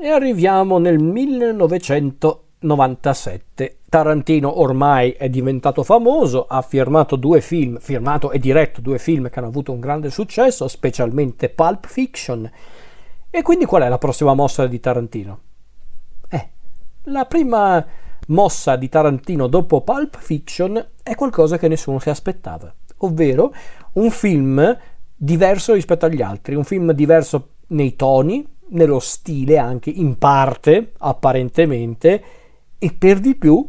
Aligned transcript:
E 0.00 0.10
arriviamo 0.10 0.78
nel 0.78 1.00
1997. 1.00 3.78
Tarantino 3.88 4.60
ormai 4.60 5.10
è 5.10 5.28
diventato 5.28 5.82
famoso, 5.82 6.46
ha 6.46 6.62
firmato 6.62 7.16
due 7.16 7.40
film, 7.40 7.80
firmato 7.80 8.30
e 8.30 8.38
diretto 8.38 8.80
due 8.80 9.00
film 9.00 9.28
che 9.28 9.40
hanno 9.40 9.48
avuto 9.48 9.72
un 9.72 9.80
grande 9.80 10.10
successo, 10.10 10.68
specialmente 10.68 11.48
Pulp 11.48 11.88
Fiction. 11.88 12.48
E 13.28 13.42
quindi 13.42 13.64
qual 13.64 13.82
è 13.82 13.88
la 13.88 13.98
prossima 13.98 14.34
mossa 14.34 14.68
di 14.68 14.78
Tarantino? 14.78 15.40
Eh, 16.28 16.48
la 17.06 17.24
prima 17.24 17.84
mossa 18.28 18.76
di 18.76 18.88
Tarantino 18.88 19.48
dopo 19.48 19.80
Pulp 19.80 20.16
Fiction 20.16 20.90
è 21.02 21.16
qualcosa 21.16 21.58
che 21.58 21.66
nessuno 21.66 21.98
si 21.98 22.08
aspettava, 22.08 22.72
ovvero 22.98 23.52
un 23.94 24.12
film 24.12 24.78
diverso 25.16 25.72
rispetto 25.72 26.06
agli 26.06 26.22
altri, 26.22 26.54
un 26.54 26.62
film 26.62 26.92
diverso 26.92 27.54
nei 27.70 27.96
toni, 27.96 28.46
nello 28.70 28.98
stile 28.98 29.58
anche 29.58 29.90
in 29.90 30.16
parte, 30.18 30.92
apparentemente, 30.98 32.22
e 32.78 32.94
per 32.96 33.20
di 33.20 33.34
più 33.34 33.66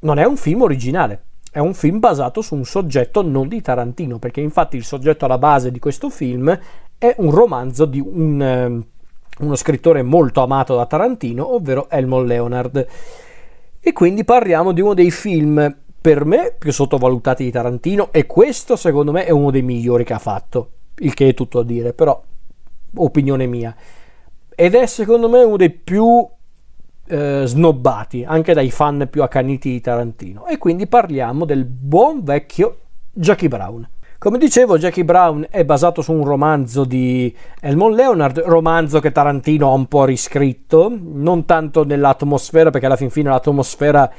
non 0.00 0.18
è 0.18 0.24
un 0.24 0.36
film 0.36 0.62
originale, 0.62 1.22
è 1.50 1.58
un 1.58 1.74
film 1.74 1.98
basato 1.98 2.40
su 2.40 2.54
un 2.54 2.64
soggetto 2.64 3.22
non 3.22 3.48
di 3.48 3.60
Tarantino, 3.60 4.18
perché 4.18 4.40
infatti 4.40 4.76
il 4.76 4.84
soggetto 4.84 5.24
alla 5.24 5.38
base 5.38 5.70
di 5.70 5.78
questo 5.78 6.10
film 6.10 6.58
è 6.96 7.14
un 7.18 7.30
romanzo 7.30 7.84
di 7.84 8.00
un, 8.00 8.40
um, 8.40 8.84
uno 9.46 9.56
scrittore 9.56 10.02
molto 10.02 10.42
amato 10.42 10.76
da 10.76 10.86
Tarantino, 10.86 11.54
ovvero 11.54 11.88
Elmon 11.90 12.26
Leonard. 12.26 12.86
E 13.80 13.92
quindi 13.92 14.24
parliamo 14.24 14.72
di 14.72 14.80
uno 14.80 14.94
dei 14.94 15.10
film 15.10 15.76
per 16.00 16.24
me 16.24 16.54
più 16.56 16.72
sottovalutati 16.72 17.44
di 17.44 17.50
Tarantino 17.50 18.12
e 18.12 18.26
questo 18.26 18.76
secondo 18.76 19.12
me 19.12 19.24
è 19.24 19.30
uno 19.30 19.50
dei 19.50 19.62
migliori 19.62 20.04
che 20.04 20.14
ha 20.14 20.18
fatto, 20.18 20.70
il 20.98 21.14
che 21.14 21.28
è 21.28 21.34
tutto 21.34 21.60
a 21.60 21.64
dire, 21.64 21.92
però 21.92 22.20
opinione 22.94 23.46
mia 23.46 23.74
ed 24.60 24.74
è 24.74 24.86
secondo 24.86 25.28
me 25.28 25.44
uno 25.44 25.56
dei 25.56 25.70
più 25.70 26.26
eh, 27.06 27.42
snobbati 27.44 28.24
anche 28.26 28.54
dai 28.54 28.72
fan 28.72 29.06
più 29.08 29.22
accaniti 29.22 29.70
di 29.70 29.80
Tarantino. 29.80 30.46
E 30.46 30.58
quindi 30.58 30.88
parliamo 30.88 31.44
del 31.44 31.64
buon 31.64 32.24
vecchio 32.24 32.78
Jackie 33.12 33.46
Brown. 33.46 33.88
Come 34.18 34.36
dicevo, 34.36 34.76
Jackie 34.76 35.04
Brown 35.04 35.46
è 35.48 35.64
basato 35.64 36.02
su 36.02 36.12
un 36.12 36.24
romanzo 36.24 36.82
di 36.82 37.32
Elmon 37.60 37.94
Leonard, 37.94 38.40
romanzo 38.46 38.98
che 38.98 39.12
Tarantino 39.12 39.68
ha 39.68 39.74
un 39.74 39.86
po' 39.86 40.04
riscritto, 40.04 40.92
non 41.00 41.44
tanto 41.44 41.84
nell'atmosfera, 41.84 42.70
perché 42.70 42.86
alla 42.86 42.96
fin 42.96 43.10
fine 43.10 43.30
l'atmosfera 43.30 44.10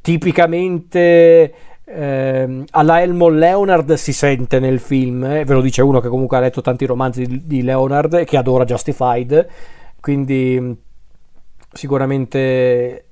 tipicamente 0.00 1.54
eh, 1.84 2.64
alla 2.68 3.00
Elmon 3.00 3.38
Leonard 3.38 3.92
si 3.92 4.12
sente 4.12 4.58
nel 4.58 4.80
film, 4.80 5.22
eh, 5.22 5.44
ve 5.44 5.54
lo 5.54 5.60
dice 5.60 5.82
uno 5.82 6.00
che 6.00 6.08
comunque 6.08 6.36
ha 6.36 6.40
letto 6.40 6.62
tanti 6.62 6.84
romanzi 6.84 7.24
di, 7.24 7.46
di 7.46 7.62
Leonard 7.62 8.14
e 8.14 8.24
che 8.24 8.36
adora 8.36 8.64
Justified 8.64 9.46
quindi 10.04 10.78
sicuramente 11.72 13.06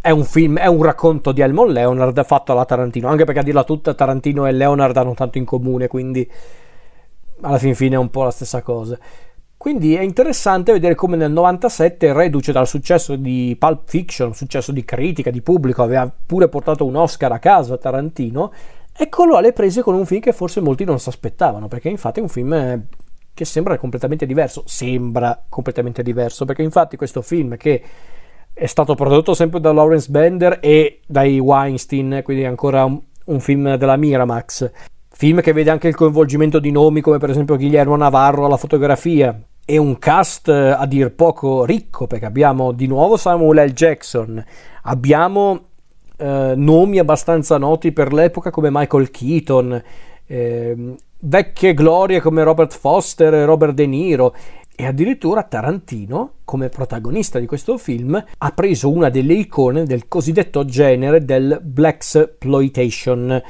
è 0.00 0.10
un 0.10 0.22
film, 0.22 0.56
è 0.56 0.66
un 0.66 0.80
racconto 0.80 1.32
di 1.32 1.40
Elmon 1.40 1.72
Leonard 1.72 2.24
fatto 2.24 2.52
alla 2.52 2.64
Tarantino, 2.64 3.08
anche 3.08 3.24
perché 3.24 3.40
a 3.40 3.42
dirla 3.42 3.64
tutta 3.64 3.92
Tarantino 3.92 4.46
e 4.46 4.52
Leonard 4.52 4.96
hanno 4.96 5.14
tanto 5.14 5.38
in 5.38 5.44
comune, 5.44 5.88
quindi 5.88 6.30
alla 7.40 7.58
fin 7.58 7.74
fine 7.74 7.96
è 7.96 7.98
un 7.98 8.08
po' 8.08 8.22
la 8.22 8.30
stessa 8.30 8.62
cosa. 8.62 8.96
Quindi 9.56 9.96
è 9.96 10.02
interessante 10.02 10.70
vedere 10.70 10.94
come 10.94 11.16
nel 11.16 11.32
97, 11.32 12.12
reduce 12.12 12.52
dal 12.52 12.68
successo 12.68 13.16
di 13.16 13.56
Pulp 13.58 13.80
Fiction, 13.86 14.32
successo 14.32 14.70
di 14.70 14.84
critica, 14.84 15.32
di 15.32 15.42
pubblico, 15.42 15.82
aveva 15.82 16.08
pure 16.24 16.46
portato 16.46 16.84
un 16.84 16.94
Oscar 16.94 17.32
a 17.32 17.40
casa 17.40 17.74
a 17.74 17.78
Tarantino, 17.78 18.52
eccolo 18.96 19.38
alle 19.38 19.52
prese 19.52 19.82
con 19.82 19.96
un 19.96 20.06
film 20.06 20.20
che 20.20 20.32
forse 20.32 20.60
molti 20.60 20.84
non 20.84 21.00
si 21.00 21.08
aspettavano, 21.08 21.66
perché 21.66 21.88
infatti 21.88 22.20
è 22.20 22.22
un 22.22 22.28
film 22.28 22.86
che 23.34 23.44
sembra 23.44 23.78
completamente 23.78 24.26
diverso. 24.26 24.62
Sembra 24.66 25.42
completamente 25.48 26.02
diverso, 26.02 26.44
perché 26.44 26.62
infatti 26.62 26.96
questo 26.96 27.22
film 27.22 27.56
che 27.56 27.82
è 28.52 28.66
stato 28.66 28.94
prodotto 28.94 29.34
sempre 29.34 29.60
da 29.60 29.72
Lawrence 29.72 30.10
Bender 30.10 30.58
e 30.60 31.00
dai 31.06 31.38
Weinstein, 31.38 32.20
quindi 32.22 32.44
ancora 32.44 32.84
un, 32.84 33.00
un 33.26 33.40
film 33.40 33.76
della 33.76 33.96
Miramax. 33.96 34.70
Film 35.08 35.40
che 35.40 35.52
vede 35.52 35.70
anche 35.70 35.88
il 35.88 35.94
coinvolgimento 35.94 36.58
di 36.58 36.70
nomi 36.70 37.00
come 37.00 37.18
per 37.18 37.30
esempio 37.30 37.56
Guillermo 37.56 37.96
Navarro 37.96 38.46
alla 38.46 38.56
fotografia 38.56 39.38
e 39.64 39.76
un 39.76 39.98
cast 39.98 40.48
eh, 40.48 40.70
a 40.70 40.86
dir 40.86 41.12
poco 41.12 41.64
ricco 41.64 42.06
perché 42.06 42.24
abbiamo 42.24 42.72
di 42.72 42.86
nuovo 42.86 43.16
Samuel 43.16 43.68
L. 43.68 43.72
Jackson, 43.72 44.44
abbiamo 44.82 45.60
eh, 46.16 46.54
nomi 46.56 46.98
abbastanza 46.98 47.58
noti 47.58 47.92
per 47.92 48.12
l'epoca 48.12 48.50
come 48.50 48.68
Michael 48.70 49.10
Keaton, 49.10 49.82
eh, 50.26 50.96
vecchie 51.22 51.74
glorie 51.74 52.20
come 52.20 52.42
Robert 52.42 52.76
Foster 52.76 53.32
e 53.34 53.44
Robert 53.44 53.74
De 53.74 53.86
Niro 53.86 54.34
e 54.74 54.86
addirittura 54.86 55.42
Tarantino, 55.42 56.34
come 56.44 56.68
protagonista 56.68 57.38
di 57.38 57.46
questo 57.46 57.76
film, 57.78 58.22
ha 58.38 58.50
preso 58.50 58.90
una 58.90 59.10
delle 59.10 59.34
icone 59.34 59.84
del 59.84 60.08
cosiddetto 60.08 60.64
genere 60.64 61.24
del 61.24 61.60
black 61.62 62.14
exploitation, 62.14 63.42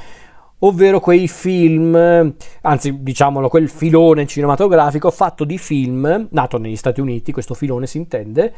ovvero 0.59 1.01
quei 1.01 1.29
film, 1.29 2.35
anzi 2.63 3.03
diciamolo, 3.03 3.49
quel 3.49 3.69
filone 3.69 4.27
cinematografico 4.27 5.11
fatto 5.11 5.45
di 5.45 5.59
film, 5.59 6.29
nato 6.31 6.59
negli 6.59 6.77
Stati 6.77 7.01
Uniti, 7.01 7.33
questo 7.33 7.55
filone 7.55 7.87
si 7.87 7.99
intende, 7.99 8.53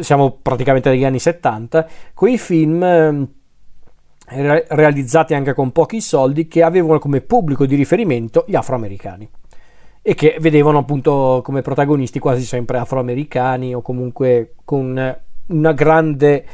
siamo 0.00 0.38
praticamente 0.40 0.90
negli 0.90 1.04
anni 1.04 1.18
70, 1.18 1.88
quei 2.14 2.38
film 2.38 3.28
realizzati 4.26 5.34
anche 5.34 5.52
con 5.52 5.70
pochi 5.70 6.00
soldi 6.00 6.48
che 6.48 6.62
avevano 6.62 6.98
come 6.98 7.20
pubblico 7.20 7.66
di 7.66 7.74
riferimento 7.74 8.44
gli 8.46 8.54
afroamericani 8.54 9.28
e 10.00 10.14
che 10.14 10.36
vedevano 10.40 10.78
appunto 10.78 11.40
come 11.42 11.62
protagonisti 11.62 12.18
quasi 12.18 12.44
sempre 12.44 12.78
afroamericani 12.78 13.74
o 13.74 13.82
comunque 13.82 14.54
con 14.64 15.16
una 15.46 15.72
grande 15.72 16.44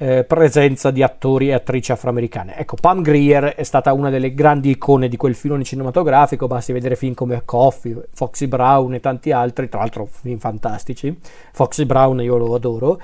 eh, 0.00 0.24
presenza 0.24 0.90
di 0.90 1.02
attori 1.02 1.48
e 1.48 1.54
attrici 1.54 1.92
afroamericane. 1.92 2.56
Ecco, 2.56 2.76
Pam 2.80 3.02
Grier 3.02 3.46
è 3.46 3.62
stata 3.64 3.92
una 3.92 4.10
delle 4.10 4.32
grandi 4.32 4.70
icone 4.70 5.08
di 5.08 5.16
quel 5.16 5.34
filone 5.34 5.64
cinematografico, 5.64 6.46
basti 6.46 6.72
vedere 6.72 6.94
film 6.94 7.14
come 7.14 7.42
Coffee, 7.44 8.00
Foxy 8.12 8.46
Brown 8.46 8.94
e 8.94 9.00
tanti 9.00 9.32
altri, 9.32 9.68
tra 9.68 9.80
l'altro 9.80 10.06
film 10.06 10.38
fantastici. 10.38 11.18
Foxy 11.52 11.84
Brown 11.84 12.22
io 12.22 12.36
lo 12.36 12.54
adoro 12.54 13.00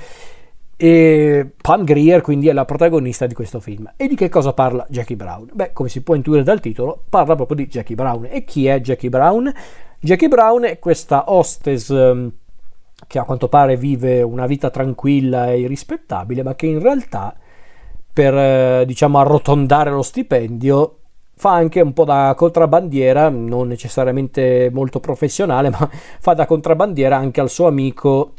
e 0.77 1.53
Pam 1.61 1.85
Grier 1.85 2.21
quindi 2.21 2.49
è 2.49 2.53
la 2.53 2.65
protagonista 2.65 3.27
di 3.27 3.35
questo 3.35 3.61
film. 3.61 3.93
E 3.97 4.09
di 4.09 4.17
che 4.17 4.29
cosa 4.29 4.53
parla 4.53 4.87
Jackie 4.89 5.17
Brown? 5.17 5.49
Beh, 5.53 5.73
come 5.73 5.89
si 5.89 6.03
può 6.03 6.15
intuire 6.15 6.43
dal 6.43 6.61
titolo, 6.61 7.05
parla 7.09 7.35
proprio 7.35 7.57
di 7.57 7.67
Jackie 7.67 7.95
Brown. 7.95 8.27
E 8.31 8.45
chi 8.45 8.67
è 8.67 8.81
Jackie 8.81 9.09
Brown? 9.09 9.53
Jackie 10.01 10.29
Brown 10.29 10.65
è 10.65 10.79
questa 10.79 11.31
hostess 11.31 11.91
ehm, 11.91 12.33
che 13.07 13.19
a 13.19 13.25
quanto 13.25 13.49
pare 13.49 13.77
vive 13.77 14.23
una 14.23 14.47
vita 14.47 14.71
tranquilla 14.71 15.51
e 15.51 15.61
irrispettabile, 15.61 16.43
ma 16.43 16.55
che 16.55 16.67
in 16.67 16.81
realtà 16.81 17.35
per 18.13 18.35
eh, 18.35 18.85
diciamo 18.87 19.19
arrotondare 19.19 19.91
lo 19.91 20.03
stipendio 20.03 20.99
fa 21.37 21.53
anche 21.53 21.81
un 21.81 21.93
po' 21.93 22.05
da 22.05 22.33
contrabbandiera, 22.37 23.29
non 23.29 23.69
necessariamente 23.69 24.71
molto 24.73 25.01
professionale, 25.01 25.71
ma 25.71 25.89
fa 26.21 26.35
da 26.35 26.47
contrabbandiera 26.47 27.17
anche 27.17 27.41
al 27.41 27.51
suo 27.51 27.67
amico 27.67 28.35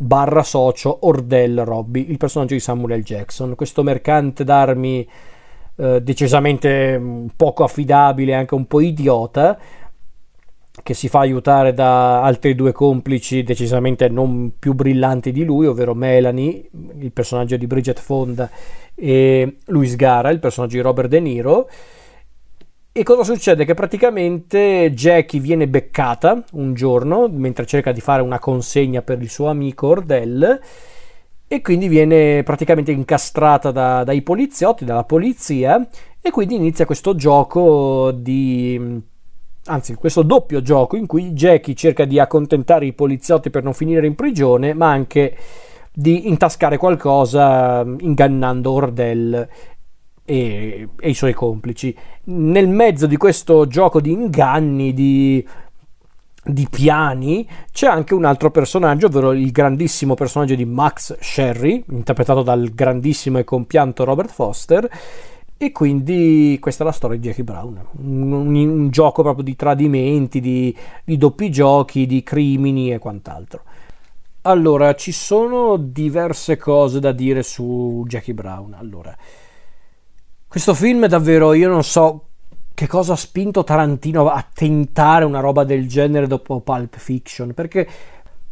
barra 0.00 0.44
socio 0.44 1.06
Ordell 1.06 1.64
Robby, 1.64 2.08
il 2.08 2.18
personaggio 2.18 2.54
di 2.54 2.60
Samuel 2.60 3.00
L. 3.00 3.02
Jackson, 3.02 3.56
questo 3.56 3.82
mercante 3.82 4.44
d'armi 4.44 5.06
eh, 5.74 6.00
decisamente 6.00 6.96
mm, 6.96 7.26
poco 7.34 7.64
affidabile, 7.64 8.34
anche 8.34 8.54
un 8.54 8.66
po' 8.66 8.80
idiota, 8.80 9.58
che 10.80 10.94
si 10.94 11.08
fa 11.08 11.18
aiutare 11.18 11.74
da 11.74 12.22
altri 12.22 12.54
due 12.54 12.70
complici 12.70 13.42
decisamente 13.42 14.08
non 14.08 14.52
più 14.56 14.72
brillanti 14.74 15.32
di 15.32 15.44
lui, 15.44 15.66
ovvero 15.66 15.94
Melanie, 15.94 16.68
il 17.00 17.10
personaggio 17.10 17.56
di 17.56 17.66
Bridget 17.66 17.98
Fonda, 17.98 18.48
e 18.94 19.56
Luis 19.66 19.96
Gara, 19.96 20.30
il 20.30 20.38
personaggio 20.38 20.76
di 20.76 20.82
Robert 20.82 21.08
De 21.08 21.18
Niro 21.18 21.68
e 22.98 23.04
cosa 23.04 23.22
succede? 23.22 23.64
Che 23.64 23.74
praticamente 23.74 24.90
Jackie 24.92 25.38
viene 25.38 25.68
beccata 25.68 26.42
un 26.54 26.74
giorno 26.74 27.28
mentre 27.28 27.64
cerca 27.64 27.92
di 27.92 28.00
fare 28.00 28.22
una 28.22 28.40
consegna 28.40 29.02
per 29.02 29.22
il 29.22 29.30
suo 29.30 29.46
amico 29.46 29.86
Ordell 29.86 30.60
e 31.46 31.60
quindi 31.60 31.86
viene 31.86 32.42
praticamente 32.42 32.90
incastrata 32.90 33.70
da, 33.70 34.02
dai 34.02 34.22
poliziotti, 34.22 34.84
dalla 34.84 35.04
polizia 35.04 35.88
e 36.20 36.30
quindi 36.32 36.56
inizia 36.56 36.86
questo 36.86 37.14
gioco 37.14 38.10
di 38.10 39.00
anzi 39.66 39.94
questo 39.94 40.22
doppio 40.22 40.60
gioco 40.60 40.96
in 40.96 41.06
cui 41.06 41.30
Jackie 41.30 41.74
cerca 41.74 42.04
di 42.04 42.18
accontentare 42.18 42.84
i 42.84 42.94
poliziotti 42.94 43.48
per 43.48 43.62
non 43.62 43.74
finire 43.74 44.08
in 44.08 44.16
prigione 44.16 44.74
ma 44.74 44.90
anche 44.90 45.36
di 45.92 46.28
intascare 46.28 46.76
qualcosa 46.76 47.84
ingannando 48.00 48.72
Ordell 48.72 49.48
e, 50.28 50.88
e 51.00 51.08
i 51.08 51.14
suoi 51.14 51.32
complici. 51.32 51.96
Nel 52.24 52.68
mezzo 52.68 53.06
di 53.06 53.16
questo 53.16 53.66
gioco 53.66 53.98
di 53.98 54.12
inganni, 54.12 54.92
di, 54.92 55.42
di 56.44 56.68
piani, 56.70 57.48
c'è 57.72 57.86
anche 57.86 58.12
un 58.12 58.26
altro 58.26 58.50
personaggio, 58.50 59.06
ovvero 59.06 59.32
il 59.32 59.50
grandissimo 59.50 60.12
personaggio 60.12 60.54
di 60.54 60.66
Max 60.66 61.16
Sherry, 61.18 61.82
interpretato 61.88 62.42
dal 62.42 62.68
grandissimo 62.74 63.38
e 63.38 63.44
compianto 63.44 64.04
Robert 64.04 64.30
Foster. 64.30 64.90
E 65.56 65.72
quindi 65.72 66.58
questa 66.60 66.84
è 66.84 66.86
la 66.86 66.92
storia 66.92 67.18
di 67.18 67.26
Jackie 67.26 67.42
Brown, 67.42 67.80
un, 68.02 68.30
un, 68.30 68.54
un 68.54 68.90
gioco 68.90 69.22
proprio 69.22 69.42
di 69.42 69.56
tradimenti, 69.56 70.40
di, 70.40 70.76
di 71.02 71.16
doppi 71.16 71.50
giochi, 71.50 72.06
di 72.06 72.22
crimini 72.22 72.92
e 72.92 72.98
quant'altro. 72.98 73.62
Allora, 74.42 74.94
ci 74.94 75.10
sono 75.10 75.76
diverse 75.76 76.58
cose 76.58 77.00
da 77.00 77.12
dire 77.12 77.42
su 77.42 78.04
Jackie 78.06 78.34
Brown. 78.34 78.74
Allora, 78.74 79.16
questo 80.48 80.72
film 80.72 81.06
davvero, 81.06 81.52
io 81.52 81.68
non 81.68 81.84
so 81.84 82.24
che 82.72 82.86
cosa 82.86 83.12
ha 83.12 83.16
spinto 83.16 83.64
Tarantino 83.64 84.30
a 84.30 84.42
tentare 84.50 85.26
una 85.26 85.40
roba 85.40 85.62
del 85.64 85.86
genere 85.86 86.26
dopo 86.26 86.60
Pulp 86.60 86.96
Fiction, 86.96 87.52
perché, 87.52 87.86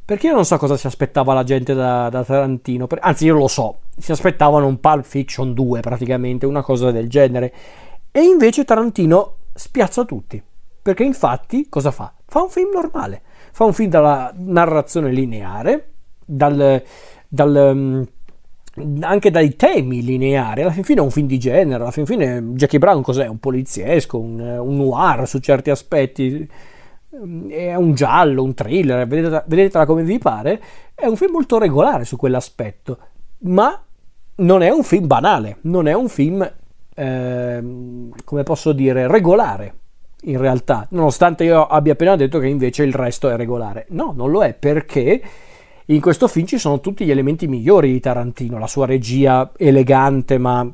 perché 0.04 0.26
io 0.26 0.34
non 0.34 0.44
so 0.44 0.58
cosa 0.58 0.76
si 0.76 0.86
aspettava 0.86 1.32
la 1.32 1.42
gente 1.42 1.72
da, 1.72 2.10
da 2.10 2.22
Tarantino, 2.22 2.86
per, 2.86 2.98
anzi 3.00 3.24
io 3.24 3.34
lo 3.34 3.48
so, 3.48 3.78
si 3.96 4.12
aspettavano 4.12 4.66
un 4.66 4.78
Pulp 4.78 5.04
Fiction 5.04 5.54
2 5.54 5.80
praticamente, 5.80 6.44
una 6.44 6.62
cosa 6.62 6.90
del 6.90 7.08
genere, 7.08 7.54
e 8.10 8.20
invece 8.20 8.64
Tarantino 8.64 9.36
spiazza 9.54 10.04
tutti, 10.04 10.42
perché 10.82 11.02
infatti 11.02 11.68
cosa 11.70 11.90
fa? 11.90 12.12
Fa 12.26 12.42
un 12.42 12.50
film 12.50 12.72
normale, 12.74 13.22
fa 13.52 13.64
un 13.64 13.72
film 13.72 13.88
dalla 13.88 14.34
narrazione 14.36 15.10
lineare, 15.10 15.92
dal, 16.26 16.82
dal 17.26 17.72
mm, 17.74 18.02
anche 19.00 19.30
dai 19.30 19.56
temi 19.56 20.02
lineari. 20.02 20.62
Alla 20.62 20.70
fin 20.70 20.84
fine 20.84 21.00
è 21.00 21.02
un 21.02 21.10
film 21.10 21.26
di 21.26 21.38
genere. 21.38 21.82
Alla 21.82 21.90
fin 21.90 22.06
fine 22.06 22.40
Jackie 22.54 22.78
Brown 22.78 23.02
cos'è? 23.02 23.26
Un 23.26 23.38
poliziesco, 23.38 24.18
un, 24.18 24.40
un 24.40 24.76
noir 24.76 25.26
su 25.26 25.38
certi 25.38 25.70
aspetti. 25.70 26.48
È 27.48 27.74
un 27.74 27.94
giallo, 27.94 28.42
un 28.42 28.54
thriller, 28.54 29.06
vedetela, 29.06 29.44
vedetela 29.46 29.86
come 29.86 30.02
vi 30.02 30.18
pare. 30.18 30.60
È 30.94 31.06
un 31.06 31.16
film 31.16 31.32
molto 31.32 31.58
regolare 31.58 32.04
su 32.04 32.16
quell'aspetto, 32.16 32.98
ma 33.40 33.82
non 34.36 34.62
è 34.62 34.70
un 34.70 34.82
film 34.82 35.06
banale, 35.06 35.58
non 35.62 35.88
è 35.88 35.94
un 35.94 36.08
film, 36.08 36.52
eh, 36.94 37.64
come 38.24 38.42
posso 38.42 38.72
dire, 38.72 39.06
regolare 39.06 39.74
in 40.26 40.38
realtà, 40.38 40.86
nonostante 40.90 41.44
io 41.44 41.66
abbia 41.66 41.92
appena 41.92 42.16
detto 42.16 42.38
che 42.38 42.48
invece 42.48 42.82
il 42.82 42.94
resto 42.94 43.28
è 43.28 43.36
regolare. 43.36 43.86
No, 43.90 44.12
non 44.16 44.30
lo 44.30 44.42
è 44.42 44.54
perché 44.54 45.22
in 45.86 46.00
questo 46.00 46.26
film 46.28 46.46
ci 46.46 46.58
sono 46.58 46.80
tutti 46.80 47.04
gli 47.04 47.10
elementi 47.10 47.46
migliori 47.46 47.92
di 47.92 48.00
Tarantino, 48.00 48.58
la 48.58 48.66
sua 48.66 48.86
regia 48.86 49.52
elegante 49.56 50.38
ma 50.38 50.68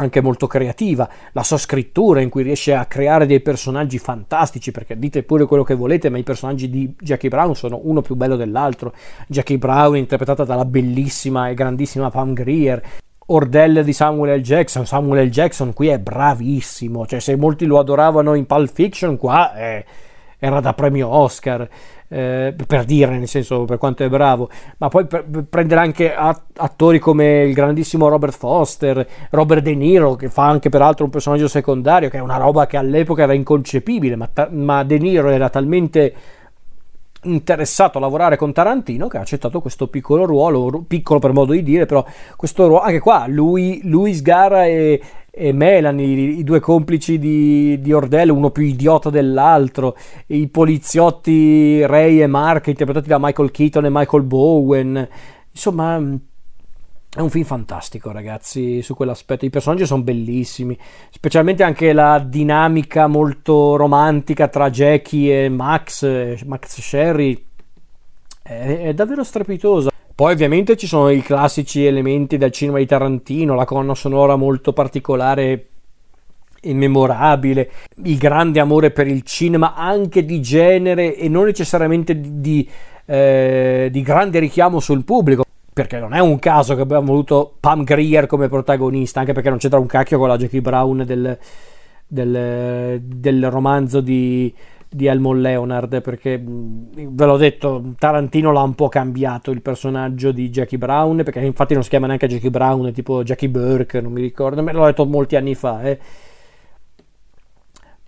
anche 0.00 0.20
molto 0.20 0.46
creativa, 0.46 1.08
la 1.32 1.42
sua 1.42 1.56
scrittura 1.56 2.20
in 2.20 2.28
cui 2.28 2.42
riesce 2.42 2.72
a 2.72 2.84
creare 2.86 3.26
dei 3.26 3.40
personaggi 3.40 3.98
fantastici, 3.98 4.70
perché 4.70 4.96
dite 4.96 5.24
pure 5.24 5.44
quello 5.44 5.64
che 5.64 5.74
volete, 5.74 6.08
ma 6.08 6.18
i 6.18 6.22
personaggi 6.22 6.70
di 6.70 6.94
Jackie 7.00 7.28
Brown 7.28 7.56
sono 7.56 7.80
uno 7.82 8.00
più 8.00 8.14
bello 8.14 8.36
dell'altro. 8.36 8.94
Jackie 9.26 9.58
Brown 9.58 9.96
interpretata 9.96 10.44
dalla 10.44 10.64
bellissima 10.64 11.48
e 11.48 11.54
grandissima 11.54 12.10
Pam 12.10 12.32
Greer, 12.32 12.80
Ordell 13.26 13.80
di 13.80 13.92
Samuel 13.92 14.38
L. 14.38 14.42
Jackson. 14.42 14.86
Samuel 14.86 15.26
L. 15.26 15.30
Jackson 15.30 15.72
qui 15.72 15.88
è 15.88 15.98
bravissimo, 15.98 17.04
cioè 17.04 17.18
se 17.18 17.34
molti 17.34 17.66
lo 17.66 17.80
adoravano 17.80 18.34
in 18.34 18.46
Pulp 18.46 18.70
Fiction, 18.72 19.16
qua 19.16 19.52
è, 19.52 19.84
era 20.38 20.60
da 20.60 20.72
premio 20.72 21.08
Oscar 21.08 21.68
eh, 22.08 22.54
per 22.66 22.84
dire, 22.84 23.18
nel 23.18 23.28
senso 23.28 23.64
per 23.64 23.78
quanto 23.78 24.04
è 24.04 24.08
bravo, 24.08 24.48
ma 24.78 24.88
poi 24.88 25.06
per, 25.06 25.24
per 25.24 25.44
prendere 25.44 25.80
anche 25.80 26.14
attori 26.14 26.98
come 26.98 27.42
il 27.42 27.52
grandissimo 27.52 28.08
Robert 28.08 28.36
Foster, 28.36 29.06
Robert 29.30 29.62
De 29.62 29.74
Niro, 29.74 30.14
che 30.14 30.28
fa 30.28 30.46
anche 30.46 30.68
peraltro 30.68 31.04
un 31.04 31.10
personaggio 31.10 31.48
secondario, 31.48 32.08
che 32.08 32.18
è 32.18 32.22
una 32.22 32.38
roba 32.38 32.66
che 32.66 32.76
all'epoca 32.76 33.24
era 33.24 33.34
inconcepibile, 33.34 34.16
ma, 34.16 34.30
ma 34.50 34.84
De 34.84 34.98
Niro 34.98 35.28
era 35.28 35.50
talmente 35.50 36.14
interessato 37.22 37.98
a 37.98 38.00
lavorare 38.00 38.36
con 38.36 38.52
Tarantino 38.52 39.08
che 39.08 39.18
ha 39.18 39.20
accettato 39.20 39.60
questo 39.60 39.88
piccolo 39.88 40.24
ruolo, 40.24 40.84
piccolo 40.86 41.18
per 41.18 41.32
modo 41.32 41.52
di 41.52 41.62
dire, 41.62 41.84
però 41.84 42.04
questo 42.36 42.66
ruolo, 42.68 42.82
anche 42.82 43.00
qua 43.00 43.26
lui, 43.26 43.80
lui 43.84 44.14
Sgarra 44.14 44.66
e, 44.66 45.00
e 45.38 45.52
Melanie, 45.52 46.30
i 46.30 46.42
due 46.42 46.58
complici 46.58 47.16
di, 47.16 47.80
di 47.80 47.92
Ordell, 47.92 48.30
uno 48.30 48.50
più 48.50 48.64
idiota 48.64 49.08
dell'altro, 49.08 49.96
i 50.26 50.48
poliziotti 50.48 51.86
Ray 51.86 52.20
e 52.20 52.26
Mark 52.26 52.66
interpretati 52.66 53.08
da 53.08 53.18
Michael 53.20 53.52
Keaton 53.52 53.84
e 53.84 53.90
Michael 53.90 54.24
Bowen, 54.24 55.08
insomma 55.52 55.96
è 55.96 57.20
un 57.20 57.30
film 57.30 57.44
fantastico 57.44 58.10
ragazzi 58.10 58.82
su 58.82 58.94
quell'aspetto, 58.94 59.44
i 59.44 59.50
personaggi 59.50 59.86
sono 59.86 60.02
bellissimi, 60.02 60.76
specialmente 61.10 61.62
anche 61.62 61.92
la 61.92 62.18
dinamica 62.18 63.06
molto 63.06 63.76
romantica 63.76 64.48
tra 64.48 64.70
Jackie 64.70 65.44
e 65.44 65.48
Max, 65.48 66.42
Max 66.46 66.80
Sherry, 66.80 67.46
è, 68.42 68.80
è 68.86 68.92
davvero 68.92 69.22
strepitosa. 69.22 69.90
Poi 70.18 70.32
ovviamente 70.32 70.76
ci 70.76 70.88
sono 70.88 71.10
i 71.10 71.22
classici 71.22 71.86
elementi 71.86 72.38
del 72.38 72.50
cinema 72.50 72.78
di 72.78 72.86
Tarantino, 72.86 73.54
la 73.54 73.64
colonna 73.64 73.94
sonora 73.94 74.34
molto 74.34 74.72
particolare 74.72 75.66
e 76.60 76.74
memorabile, 76.74 77.70
il 78.02 78.18
grande 78.18 78.58
amore 78.58 78.90
per 78.90 79.06
il 79.06 79.22
cinema 79.22 79.76
anche 79.76 80.24
di 80.24 80.40
genere 80.40 81.14
e 81.14 81.28
non 81.28 81.44
necessariamente 81.44 82.18
di, 82.18 82.40
di, 82.40 82.68
eh, 83.04 83.90
di 83.92 84.02
grande 84.02 84.40
richiamo 84.40 84.80
sul 84.80 85.04
pubblico 85.04 85.44
perché 85.72 86.00
non 86.00 86.12
è 86.12 86.18
un 86.18 86.40
caso 86.40 86.74
che 86.74 86.80
abbiamo 86.80 87.06
voluto 87.06 87.54
Pam 87.60 87.84
Greer 87.84 88.26
come 88.26 88.48
protagonista, 88.48 89.20
anche 89.20 89.32
perché 89.32 89.50
non 89.50 89.58
c'entra 89.58 89.78
un 89.78 89.86
cacchio 89.86 90.18
con 90.18 90.26
la 90.26 90.36
Jackie 90.36 90.60
Brown 90.60 91.04
del, 91.06 91.38
del, 92.08 93.00
del 93.04 93.50
romanzo 93.52 94.00
di, 94.00 94.52
di 94.90 95.06
Elmon 95.06 95.40
Leonard 95.40 96.00
perché 96.00 96.42
ve 96.42 97.24
l'ho 97.24 97.36
detto 97.36 97.94
Tarantino 97.98 98.52
l'ha 98.52 98.62
un 98.62 98.74
po' 98.74 98.88
cambiato 98.88 99.50
il 99.50 99.60
personaggio 99.60 100.32
di 100.32 100.48
Jackie 100.48 100.78
Brown 100.78 101.16
perché 101.24 101.40
infatti 101.40 101.74
non 101.74 101.82
si 101.82 101.90
chiama 101.90 102.06
neanche 102.06 102.26
Jackie 102.26 102.50
Brown 102.50 102.86
è 102.86 102.92
tipo 102.92 103.22
Jackie 103.22 103.50
Burke 103.50 104.00
non 104.00 104.12
mi 104.12 104.22
ricordo 104.22 104.62
me 104.62 104.72
l'ho 104.72 104.86
detto 104.86 105.04
molti 105.04 105.36
anni 105.36 105.54
fa 105.54 105.82
eh. 105.82 105.98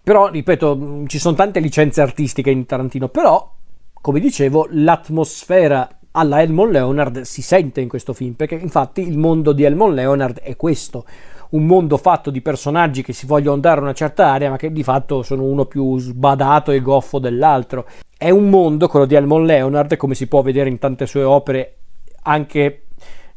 però 0.02 0.28
ripeto 0.28 1.04
ci 1.06 1.18
sono 1.18 1.36
tante 1.36 1.60
licenze 1.60 2.00
artistiche 2.00 2.50
in 2.50 2.64
Tarantino 2.64 3.08
però 3.08 3.52
come 4.00 4.18
dicevo 4.18 4.66
l'atmosfera 4.70 5.88
alla 6.12 6.40
Elmon 6.40 6.70
Leonard 6.70 7.20
si 7.20 7.42
sente 7.42 7.80
in 7.80 7.88
questo 7.88 8.14
film 8.14 8.32
perché 8.32 8.54
infatti 8.54 9.06
il 9.06 9.18
mondo 9.18 9.52
di 9.52 9.64
Elmon 9.64 9.94
Leonard 9.94 10.40
è 10.40 10.56
questo 10.56 11.04
un 11.50 11.66
mondo 11.66 11.96
fatto 11.96 12.30
di 12.30 12.40
personaggi 12.40 13.02
che 13.02 13.12
si 13.12 13.26
vogliono 13.26 13.60
dare 13.60 13.80
una 13.80 13.92
certa 13.92 14.26
area, 14.26 14.50
ma 14.50 14.56
che 14.56 14.72
di 14.72 14.82
fatto 14.82 15.22
sono 15.22 15.44
uno 15.44 15.64
più 15.64 15.98
sbadato 15.98 16.70
e 16.70 16.80
goffo 16.80 17.18
dell'altro. 17.18 17.86
È 18.16 18.30
un 18.30 18.48
mondo, 18.48 18.86
quello 18.88 19.06
di 19.06 19.14
Elmon 19.14 19.44
Leonard, 19.44 19.96
come 19.96 20.14
si 20.14 20.28
può 20.28 20.42
vedere 20.42 20.68
in 20.68 20.78
tante 20.78 21.06
sue 21.06 21.22
opere, 21.22 21.76
anche 22.22 22.84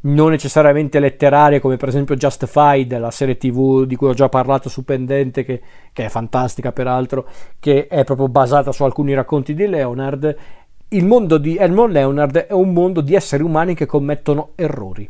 non 0.01 0.31
necessariamente 0.31 0.99
letterarie, 0.99 1.59
come 1.59 1.77
per 1.77 1.87
esempio 1.87 2.15
Justified, 2.15 2.97
la 2.99 3.09
serie 3.09 3.37
tv 3.37 3.85
di 3.85 3.95
cui 3.95 4.09
ho 4.09 4.13
già 4.13 4.29
parlato 4.29 4.69
su 4.69 4.83
Pendente, 4.83 5.43
che, 5.43 5.61
che 5.91 6.05
è 6.05 6.09
fantastica 6.09 6.71
peraltro, 6.71 7.25
che 7.59 7.87
è 7.87 8.03
proprio 8.03 8.27
basata 8.27 8.71
su 8.71 8.83
alcuni 8.83 9.13
racconti 9.13 9.53
di 9.53 9.65
Leonard. 9.65 10.35
Il 10.89 11.05
mondo 11.05 11.37
di 11.37 11.57
Elmon 11.57 11.89
Leonard 11.89 12.37
è 12.37 12.53
un 12.53 12.73
mondo 12.73 13.01
di 13.01 13.15
esseri 13.15 13.41
umani 13.41 13.73
che 13.73 13.87
commettono 13.87 14.51
errori 14.55 15.09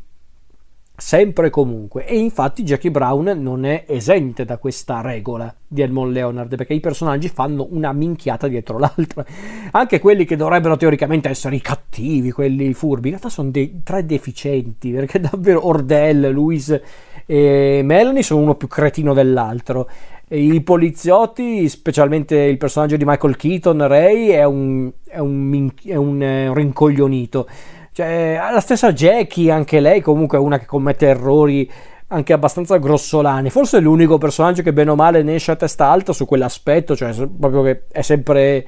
sempre 0.96 1.48
e 1.48 1.50
comunque. 1.50 2.06
E 2.06 2.18
infatti 2.18 2.64
Jackie 2.64 2.92
Brown 2.92 3.38
non 3.42 3.66
è 3.66 3.86
esente 3.88 4.46
da 4.46 4.58
questa 4.58 5.02
regola 5.02 5.54
di 5.68 5.82
Edmond 5.82 6.14
Leonard 6.14 6.56
perché 6.56 6.74
i 6.74 6.80
personaggi 6.80 7.30
fanno 7.30 7.68
una 7.72 7.92
minchiata 7.94 8.48
dietro 8.48 8.78
l'altra. 8.78 9.26
Anche 9.72 10.00
quelli 10.00 10.26
che 10.26 10.36
dovrebbero 10.36 10.78
teoricamente 10.78 11.30
essere 11.30 11.56
i 11.56 11.62
cattivi 11.62 12.32
quelli 12.32 12.74
furbi 12.74 13.10
in 13.10 13.16
realtà 13.16 13.30
sono 13.30 13.50
dei 13.50 13.82
tre 13.84 14.06
deficienti 14.06 14.92
perché 14.92 15.20
davvero 15.22 15.68
Ordell, 15.68 16.32
Louis 16.32 16.80
e 17.26 17.82
Melanie 17.84 18.24
sono 18.24 18.42
uno 18.42 18.56
più 18.56 18.68
cretino 18.68 19.14
dell'altro. 19.14 19.90
I 20.30 20.62
poliziotti 20.62 21.68
specialmente 21.70 22.36
il 22.36 22.58
personaggio 22.58 22.98
di 22.98 23.06
Michael 23.06 23.36
Keaton 23.36 23.88
Ray 23.88 24.30
è 24.30 24.44
un, 24.46 24.92
è 25.06 25.20
un, 25.20 25.70
è 25.84 25.96
un, 25.96 26.22
è 26.22 26.48
un 26.48 26.54
rincoglionito 26.54 27.48
cioè, 27.94 28.40
la 28.52 28.60
stessa 28.60 28.92
Jackie, 28.92 29.52
anche 29.52 29.80
lei 29.80 30.02
comunque 30.02 30.40
è 30.40 30.42
una 30.42 30.58
che 30.58 30.66
commette 30.66 31.06
errori 31.06 31.72
anche 32.08 32.34
abbastanza 32.34 32.78
grossolani. 32.78 33.52
Forse 33.52 33.78
è 33.78 33.82
l'unico 33.82 34.18
personaggio 34.18 34.64
che 34.64 34.74
bene 34.74 34.90
o 34.90 34.96
male 34.96 35.22
ne 35.22 35.36
esce 35.36 35.52
a 35.52 35.56
testa 35.56 35.90
alta 35.90 36.12
su 36.12 36.26
quell'aspetto, 36.26 36.96
cioè 36.96 37.14
proprio 37.28 37.62
che 37.62 37.84
è 37.92 38.02
sempre 38.02 38.68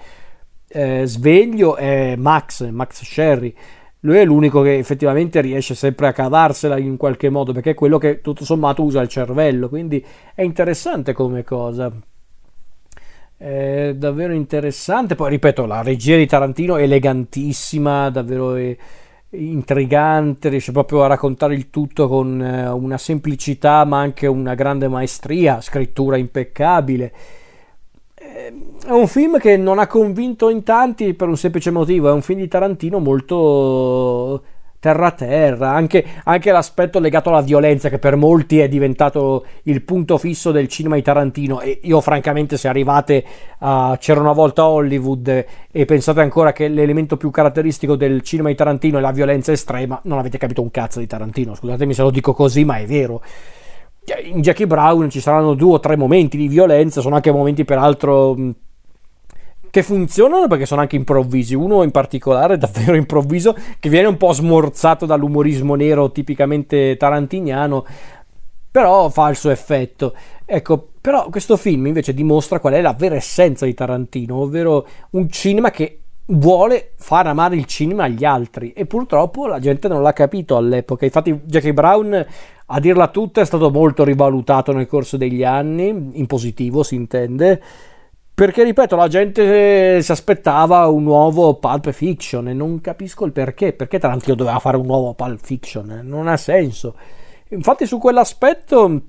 eh, 0.67 1.05
sveglio, 1.05 1.75
è 1.75 2.15
Max, 2.17 2.69
Max 2.69 3.03
Sherry. 3.03 3.53
Lui 4.01 4.17
è 4.17 4.25
l'unico 4.25 4.61
che 4.61 4.77
effettivamente 4.77 5.41
riesce 5.41 5.73
sempre 5.73 6.07
a 6.07 6.11
cavarsela 6.11 6.77
in 6.77 6.95
qualche 6.95 7.29
modo, 7.29 7.51
perché 7.51 7.71
è 7.71 7.73
quello 7.73 7.97
che 7.97 8.21
tutto 8.21 8.45
sommato 8.45 8.83
usa 8.83 9.01
il 9.01 9.07
cervello, 9.07 9.69
quindi 9.69 10.05
è 10.35 10.43
interessante 10.43 11.13
come 11.13 11.43
cosa. 11.43 11.91
È 13.37 13.93
davvero 13.95 14.33
interessante. 14.33 15.15
Poi 15.15 15.31
ripeto, 15.31 15.65
la 15.65 15.81
regia 15.81 16.15
di 16.15 16.27
Tarantino 16.27 16.77
è 16.77 16.83
elegantissima, 16.83 18.11
davvero... 18.11 18.53
È 18.53 18.77
intrigante, 19.37 20.49
riesce 20.49 20.71
proprio 20.71 21.03
a 21.03 21.07
raccontare 21.07 21.55
il 21.55 21.69
tutto 21.69 22.07
con 22.07 22.41
eh, 22.41 22.67
una 22.69 22.97
semplicità 22.97 23.83
ma 23.85 23.99
anche 23.99 24.27
una 24.27 24.55
grande 24.55 24.87
maestria, 24.87 25.61
scrittura 25.61 26.17
impeccabile. 26.17 27.13
Ehm, 28.15 28.79
è 28.85 28.91
un 28.91 29.07
film 29.07 29.37
che 29.39 29.57
non 29.57 29.79
ha 29.79 29.87
convinto 29.87 30.49
in 30.49 30.63
tanti 30.63 31.13
per 31.13 31.27
un 31.27 31.37
semplice 31.37 31.71
motivo, 31.71 32.09
è 32.09 32.11
un 32.11 32.21
film 32.21 32.39
di 32.39 32.47
Tarantino 32.47 32.99
molto 32.99 34.43
terra-terra, 34.85 35.71
anche, 35.71 36.05
anche, 36.25 36.51
l'aspetto 36.51 36.99
legato 36.99 37.29
alla 37.29 37.41
violenza 37.41 37.89
che 37.89 37.97
per 37.97 38.15
molti 38.15 38.59
è 38.59 38.67
diventato 38.67 39.43
il 39.63 39.81
punto 39.81 40.19
fisso 40.19 40.51
del 40.51 40.67
cinema 40.67 40.93
di 40.93 41.01
Tarantino 41.01 41.59
e 41.59 41.79
io 41.81 41.99
francamente 42.01 42.55
se 42.55 42.67
arrivate 42.67 43.25
a 43.59 43.97
C'era 43.99 44.19
una 44.19 44.31
volta 44.31 44.67
Hollywood 44.67 45.45
e 45.71 45.85
pensate 45.85 46.21
ancora 46.21 46.51
che 46.51 46.67
l'elemento 46.67 47.17
più 47.17 47.31
caratteristico 47.31 47.95
del 47.95 48.21
cinema 48.21 48.49
di 48.49 48.55
Tarantino 48.55 48.99
è 48.99 49.01
la 49.01 49.11
violenza 49.11 49.51
estrema, 49.51 49.99
non 50.03 50.19
avete 50.19 50.37
capito 50.37 50.61
un 50.61 50.69
cazzo 50.69 50.99
di 50.99 51.07
Tarantino, 51.07 51.55
scusatemi 51.55 51.95
se 51.95 52.03
lo 52.03 52.11
dico 52.11 52.33
così, 52.33 52.63
ma 52.63 52.77
è 52.77 52.85
vero. 52.85 53.23
In 54.25 54.41
Jackie 54.41 54.67
Brown 54.67 55.09
ci 55.09 55.19
saranno 55.19 55.55
due 55.55 55.73
o 55.73 55.79
tre 55.79 55.97
momenti 55.97 56.37
di 56.37 56.47
violenza, 56.47 57.01
sono 57.01 57.15
anche 57.15 57.31
momenti 57.31 57.65
peraltro 57.65 58.35
che 59.75 59.83
funzionano 59.83 60.47
perché 60.47 60.65
sono 60.65 60.79
anche 60.79 60.95
improvvisi. 60.95 61.53
Uno 61.53 61.83
in 61.83 61.91
particolare, 61.91 62.55
davvero 62.57 62.95
improvviso, 62.95 63.53
che 63.77 63.89
viene 63.89 64.07
un 64.07 64.15
po' 64.15 64.31
smorzato 64.31 65.05
dall'umorismo 65.05 65.75
nero 65.75 66.13
tipicamente 66.13 66.95
tarantiniano, 66.95 67.85
però 68.71 69.09
fa 69.09 69.27
il 69.27 69.35
suo 69.35 69.49
effetto. 69.49 70.15
Ecco, 70.45 70.91
però 71.01 71.27
questo 71.29 71.57
film 71.57 71.87
invece 71.87 72.13
dimostra 72.13 72.61
qual 72.61 72.75
è 72.75 72.81
la 72.81 72.93
vera 72.93 73.15
essenza 73.15 73.65
di 73.65 73.73
Tarantino, 73.73 74.37
ovvero 74.37 74.87
un 75.09 75.29
cinema 75.29 75.71
che 75.71 75.99
vuole 76.27 76.93
far 76.95 77.27
amare 77.27 77.57
il 77.57 77.65
cinema 77.65 78.05
agli 78.05 78.23
altri 78.23 78.71
e 78.71 78.85
purtroppo 78.85 79.45
la 79.45 79.59
gente 79.59 79.89
non 79.89 80.01
l'ha 80.01 80.13
capito 80.13 80.55
all'epoca. 80.55 81.03
Infatti 81.03 81.37
Jackie 81.43 81.73
Brown, 81.73 82.25
a 82.67 82.79
dirla 82.79 83.09
tutta, 83.09 83.41
è 83.41 83.45
stato 83.45 83.69
molto 83.69 84.05
rivalutato 84.05 84.71
nel 84.71 84.87
corso 84.87 85.17
degli 85.17 85.43
anni, 85.43 86.11
in 86.13 86.27
positivo 86.27 86.81
si 86.81 86.95
intende 86.95 87.61
perché, 88.35 88.63
ripeto, 88.65 88.97
la 88.97 89.07
gente 89.07 90.01
si 90.01 90.11
aspettava 90.11 90.87
un 90.87 91.03
nuovo 91.03 91.53
Pulp 91.53 91.89
Fiction 91.91 92.49
e 92.49 92.53
non 92.53 92.81
capisco 92.81 93.23
il 93.23 93.31
perché. 93.31 93.71
Perché 93.71 93.97
Tarantino 93.97 94.35
doveva 94.35 94.59
fare 94.59 94.75
un 94.75 94.85
nuovo 94.85 95.13
Pulp 95.13 95.39
Fiction? 95.41 96.01
Non 96.03 96.27
ha 96.27 96.35
senso. 96.35 96.95
Infatti, 97.47 97.85
su 97.85 97.97
quell'aspetto 97.97 99.01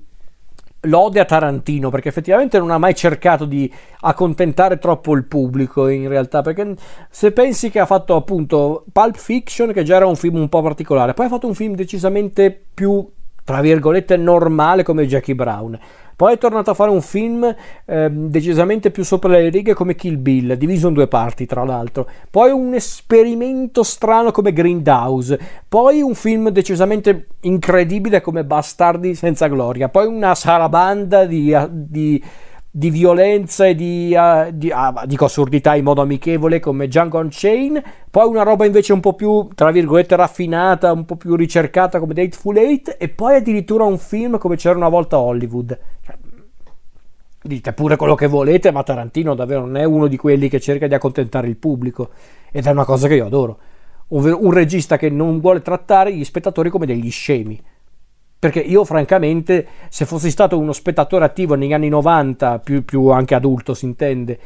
lode 0.81 1.19
a 1.19 1.25
Tarantino 1.25 1.89
perché 1.89 2.07
effettivamente 2.07 2.57
non 2.57 2.71
ha 2.71 2.77
mai 2.77 2.95
cercato 2.95 3.43
di 3.43 3.69
accontentare 4.01 4.77
troppo 4.77 5.13
il 5.13 5.25
pubblico 5.25 5.87
in 5.87 6.07
realtà 6.07 6.41
perché 6.41 6.75
se 7.09 7.31
pensi 7.31 7.69
che 7.69 7.79
ha 7.79 7.85
fatto 7.85 8.15
appunto 8.15 8.85
Pulp 8.93 9.17
Fiction 9.17 9.73
che 9.73 9.83
già 9.83 9.95
era 9.95 10.05
un 10.05 10.15
film 10.15 10.35
un 10.35 10.49
po' 10.49 10.61
particolare 10.61 11.15
poi 11.15 11.25
ha 11.25 11.29
fatto 11.29 11.47
un 11.47 11.55
film 11.55 11.73
decisamente 11.73 12.65
più 12.73 13.05
tra 13.43 13.59
virgolette 13.59 14.17
normale 14.17 14.83
come 14.83 15.07
Jackie 15.07 15.35
Brown 15.35 15.77
poi 16.17 16.33
è 16.33 16.37
tornato 16.39 16.71
a 16.71 16.73
fare 16.73 16.89
un 16.89 17.03
film 17.03 17.55
eh, 17.85 18.09
decisamente 18.09 18.89
più 18.89 19.03
sopra 19.03 19.29
le 19.29 19.49
righe 19.49 19.75
come 19.75 19.93
Kill 19.93 20.19
Bill, 20.19 20.53
diviso 20.53 20.87
in 20.87 20.95
due 20.95 21.07
parti 21.07 21.45
tra 21.45 21.63
l'altro. 21.63 22.09
Poi 22.31 22.49
un 22.49 22.73
esperimento 22.73 23.83
strano 23.83 24.31
come 24.31 24.51
Grindhouse. 24.51 25.39
Poi 25.69 26.01
un 26.01 26.15
film 26.15 26.49
decisamente 26.49 27.27
incredibile 27.41 28.21
come 28.21 28.43
Bastardi 28.43 29.13
senza 29.13 29.45
gloria. 29.45 29.89
Poi 29.89 30.07
una 30.07 30.33
sarabanda 30.33 31.25
di, 31.25 31.55
di 31.69 32.23
di 32.69 32.89
violenza 32.89 33.65
e 33.65 33.75
di, 33.75 34.15
uh, 34.15 34.51
di 34.51 34.69
ah, 34.71 35.03
dico 35.05 35.25
assurdità 35.25 35.75
in 35.75 35.83
modo 35.83 36.01
amichevole 36.01 36.59
come 36.59 36.87
Django 36.87 37.17
Unchained, 37.19 37.81
poi 38.11 38.27
una 38.27 38.43
roba 38.43 38.65
invece 38.65 38.93
un 38.93 38.99
po' 38.99 39.13
più, 39.13 39.47
tra 39.55 39.71
virgolette, 39.71 40.15
raffinata, 40.15 40.91
un 40.91 41.05
po' 41.05 41.15
più 41.15 41.35
ricercata 41.35 41.99
come 41.99 42.13
Dateful 42.13 42.57
Eight, 42.57 42.95
e 42.99 43.09
poi 43.09 43.35
addirittura 43.35 43.83
un 43.83 43.97
film 43.97 44.37
come 44.37 44.57
c'era 44.57 44.75
una 44.75 44.89
volta 44.89 45.17
Hollywood. 45.17 45.79
Cioè, 46.01 46.15
dite 47.41 47.73
pure 47.73 47.95
quello 47.95 48.15
che 48.15 48.27
volete, 48.27 48.71
ma 48.71 48.83
Tarantino 48.83 49.33
davvero 49.33 49.61
non 49.61 49.77
è 49.77 49.83
uno 49.83 50.07
di 50.07 50.17
quelli 50.17 50.49
che 50.49 50.59
cerca 50.59 50.87
di 50.87 50.93
accontentare 50.93 51.47
il 51.47 51.55
pubblico, 51.55 52.09
ed 52.51 52.65
è 52.65 52.71
una 52.71 52.85
cosa 52.85 53.07
che 53.07 53.15
io 53.15 53.25
adoro. 53.25 53.59
Ovvero 54.09 54.43
un 54.43 54.51
regista 54.51 54.97
che 54.97 55.09
non 55.09 55.39
vuole 55.39 55.61
trattare 55.61 56.13
gli 56.13 56.23
spettatori 56.23 56.69
come 56.69 56.85
degli 56.85 57.09
scemi 57.09 57.61
perché 58.39 58.59
io 58.59 58.85
francamente 58.85 59.67
se 59.89 60.05
fossi 60.05 60.29
stato 60.29 60.57
uno 60.57 60.73
spettatore 60.73 61.25
attivo 61.25 61.55
negli 61.55 61.73
anni 61.73 61.89
90 61.89 62.59
più, 62.59 62.85
più 62.85 63.07
anche 63.07 63.35
adulto 63.35 63.73
si 63.73 63.85
intende 63.85 64.39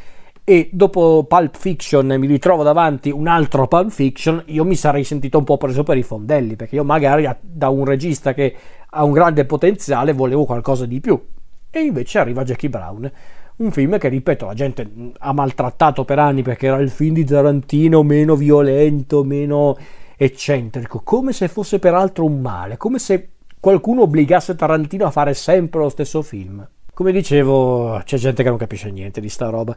e 0.43 0.69
dopo 0.71 1.25
Pulp 1.27 1.55
Fiction 1.55 2.07
mi 2.07 2.25
ritrovo 2.25 2.63
davanti 2.63 3.12
un 3.12 3.27
altro 3.27 3.67
Pulp 3.67 3.89
Fiction 3.89 4.41
io 4.48 4.65
mi 4.65 4.75
sarei 4.75 5.03
sentito 5.03 5.38
un 5.38 5.43
po' 5.43 5.57
preso 5.57 5.83
per 5.83 5.98
i 5.98 6.03
fondelli 6.03 6.55
perché 6.55 6.75
io 6.75 6.83
magari 6.83 7.29
da 7.39 7.69
un 7.69 7.86
regista 7.86 8.33
che 8.33 8.55
ha 8.89 9.03
un 9.03 9.12
grande 9.12 9.45
potenziale 9.45 10.13
volevo 10.13 10.45
qualcosa 10.45 10.86
di 10.86 11.00
più. 11.00 11.21
E 11.69 11.79
invece 11.79 12.19
arriva 12.19 12.43
Jackie 12.43 12.69
Brown 12.69 13.12
un 13.57 13.71
film 13.71 13.98
che 13.98 14.07
ripeto 14.07 14.48
la 14.48 14.53
gente 14.53 14.89
ha 15.19 15.33
maltrattato 15.33 16.03
per 16.03 16.17
anni 16.17 16.41
perché 16.41 16.67
era 16.67 16.77
il 16.77 16.89
film 16.89 17.13
di 17.13 17.24
Tarantino 17.24 18.01
meno 18.01 18.36
violento 18.36 19.24
meno 19.24 19.77
eccentrico 20.17 21.01
come 21.03 21.31
se 21.31 21.48
fosse 21.48 21.77
peraltro 21.77 22.25
un 22.25 22.41
male 22.41 22.77
come 22.77 22.98
se 22.98 23.29
qualcuno 23.62 24.01
obbligasse 24.01 24.56
Tarantino 24.56 25.06
a 25.06 25.12
fare 25.12 25.34
sempre 25.34 25.80
lo 25.80 25.88
stesso 25.88 26.22
film. 26.22 26.68
Come 26.94 27.13
dicevo, 27.13 28.01
c'è 28.03 28.18
gente 28.18 28.44
che 28.44 28.50
non 28.50 28.58
capisce 28.58 28.91
niente 28.91 29.22
di 29.22 29.30
sta 29.30 29.48
roba. 29.48 29.74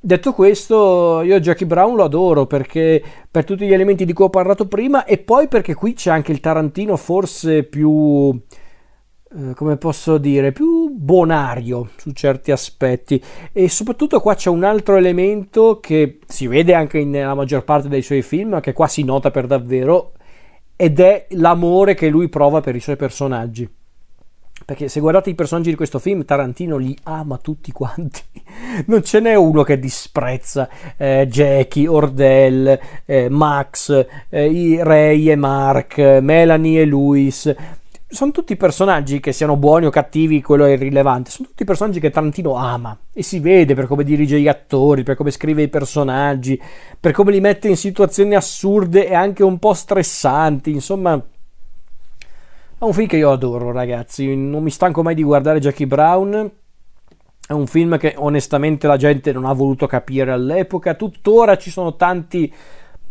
Detto 0.00 0.32
questo, 0.32 1.22
io 1.22 1.40
Jackie 1.40 1.66
Brown 1.66 1.96
lo 1.96 2.04
adoro 2.04 2.46
perché 2.46 3.02
per 3.28 3.42
tutti 3.44 3.66
gli 3.66 3.72
elementi 3.72 4.04
di 4.04 4.12
cui 4.12 4.26
ho 4.26 4.30
parlato 4.30 4.68
prima 4.68 5.04
e 5.04 5.18
poi 5.18 5.48
perché 5.48 5.74
qui 5.74 5.94
c'è 5.94 6.10
anche 6.10 6.30
il 6.30 6.38
Tarantino 6.38 6.96
forse 6.96 7.64
più 7.64 8.40
eh, 9.30 9.54
come 9.54 9.76
posso 9.76 10.16
dire, 10.16 10.52
più 10.52 10.88
bonario 10.90 11.90
su 11.96 12.12
certi 12.12 12.50
aspetti 12.50 13.22
e 13.52 13.68
soprattutto 13.68 14.20
qua 14.20 14.34
c'è 14.34 14.48
un 14.48 14.64
altro 14.64 14.96
elemento 14.96 15.80
che 15.80 16.18
si 16.26 16.46
vede 16.46 16.72
anche 16.74 17.04
nella 17.04 17.34
maggior 17.34 17.64
parte 17.64 17.88
dei 17.88 18.00
suoi 18.00 18.22
film, 18.22 18.60
che 18.60 18.72
qua 18.72 18.86
si 18.86 19.02
nota 19.02 19.30
per 19.30 19.46
davvero, 19.46 20.12
ed 20.80 21.00
è 21.00 21.26
l'amore 21.30 21.94
che 21.94 22.08
lui 22.08 22.28
prova 22.28 22.60
per 22.60 22.76
i 22.76 22.80
suoi 22.80 22.94
personaggi. 22.94 23.68
Perché 24.64 24.88
se 24.88 25.00
guardate 25.00 25.30
i 25.30 25.34
personaggi 25.34 25.70
di 25.70 25.76
questo 25.76 25.98
film, 25.98 26.24
Tarantino 26.24 26.76
li 26.76 26.96
ama 27.02 27.36
tutti 27.38 27.72
quanti. 27.72 28.20
Non 28.86 29.02
ce 29.02 29.18
n'è 29.18 29.34
uno 29.34 29.64
che 29.64 29.78
disprezza 29.78 30.68
eh, 30.96 31.26
Jackie, 31.28 31.88
Ordell, 31.88 32.78
eh, 33.04 33.28
Max, 33.28 34.06
eh, 34.28 34.78
Ray 34.82 35.30
e 35.30 35.36
Mark, 35.36 35.98
Melanie 35.98 36.82
e 36.82 36.84
Louis 36.84 37.54
sono 38.10 38.30
tutti 38.30 38.56
personaggi 38.56 39.20
che 39.20 39.32
siano 39.32 39.56
buoni 39.56 39.84
o 39.84 39.90
cattivi, 39.90 40.40
quello 40.40 40.64
è 40.64 40.70
irrilevante. 40.70 41.30
Sono 41.30 41.48
tutti 41.48 41.64
personaggi 41.64 42.00
che 42.00 42.08
Tarantino 42.10 42.54
ama 42.54 42.98
e 43.12 43.22
si 43.22 43.38
vede 43.38 43.74
per 43.74 43.86
come 43.86 44.02
dirige 44.02 44.40
gli 44.40 44.48
attori, 44.48 45.02
per 45.02 45.14
come 45.14 45.30
scrive 45.30 45.62
i 45.62 45.68
personaggi, 45.68 46.60
per 46.98 47.12
come 47.12 47.32
li 47.32 47.40
mette 47.40 47.68
in 47.68 47.76
situazioni 47.76 48.34
assurde 48.34 49.06
e 49.06 49.14
anche 49.14 49.44
un 49.44 49.58
po' 49.58 49.74
stressanti. 49.74 50.70
Insomma, 50.70 51.14
è 51.16 52.84
un 52.84 52.92
film 52.94 53.08
che 53.08 53.18
io 53.18 53.30
adoro, 53.30 53.72
ragazzi. 53.72 54.34
Non 54.34 54.62
mi 54.62 54.70
stanco 54.70 55.02
mai 55.02 55.14
di 55.14 55.22
guardare 55.22 55.60
Jackie 55.60 55.86
Brown. 55.86 56.50
È 57.46 57.52
un 57.52 57.66
film 57.66 57.98
che 57.98 58.14
onestamente 58.16 58.86
la 58.86 58.96
gente 58.96 59.32
non 59.32 59.44
ha 59.44 59.52
voluto 59.52 59.86
capire 59.86 60.32
all'epoca. 60.32 60.94
Tuttora 60.94 61.58
ci 61.58 61.70
sono 61.70 61.94
tanti 61.96 62.50